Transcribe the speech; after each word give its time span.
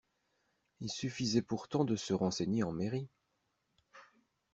Il 0.79 0.89
suffisait 0.89 1.43
pourtant 1.43 1.85
de 1.85 1.95
se 1.95 2.11
renseigner 2.11 2.63
en 2.63 2.71
mairie. 2.71 3.07